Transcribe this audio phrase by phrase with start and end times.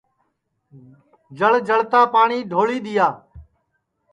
[1.37, 3.07] جݪ جݪتا پاٹؔی ڈھولی دؔیا